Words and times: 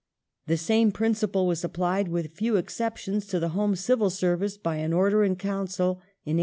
The 0.47 0.57
same 0.57 0.91
principle 0.91 1.45
was 1.45 1.63
applied, 1.63 2.07
with 2.07 2.31
few 2.33 2.55
exceptions, 2.57 3.27
to 3.27 3.39
the 3.39 3.49
Home 3.49 3.75
Civil 3.75 4.09
Service 4.09 4.57
by 4.57 4.77
an 4.77 4.93
Order 4.93 5.23
in 5.23 5.35
Council 5.35 6.01
in 6.25 6.37
1870. 6.37 6.39